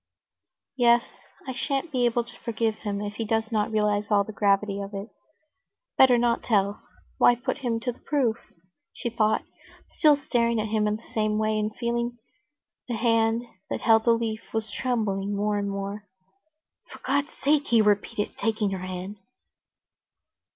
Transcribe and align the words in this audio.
"Yes, 0.77 1.05
I 1.47 1.53
shan't 1.53 1.91
be 1.91 2.05
able 2.05 2.23
to 2.23 2.39
forgive 2.39 2.79
him 2.79 3.01
if 3.01 3.17
he 3.17 3.23
does 3.23 3.51
not 3.51 3.69
realize 3.69 4.09
all 4.09 4.23
the 4.23 4.33
gravity 4.33 4.81
of 4.81 4.95
it. 4.95 5.09
Better 5.95 6.17
not 6.17 6.41
tell; 6.41 6.81
why 7.19 7.35
put 7.35 7.59
him 7.59 7.79
to 7.81 7.91
the 7.91 7.99
proof?" 7.99 8.37
she 8.93 9.11
thought, 9.11 9.43
still 9.99 10.15
staring 10.17 10.59
at 10.59 10.69
him 10.69 10.87
in 10.87 10.95
the 10.95 11.13
same 11.13 11.37
way, 11.37 11.59
and 11.59 11.75
feeling 11.75 12.17
the 12.87 12.95
hand 12.95 13.43
that 13.69 13.81
held 13.81 14.05
the 14.05 14.13
leaf 14.13 14.41
was 14.55 14.71
trembling 14.71 15.35
more 15.35 15.59
and 15.59 15.69
more. 15.69 16.07
"For 16.91 16.97
God's 17.05 17.33
sake!" 17.35 17.67
he 17.67 17.79
repeated, 17.79 18.35
taking 18.39 18.71
her 18.71 18.79
hand. 18.79 19.17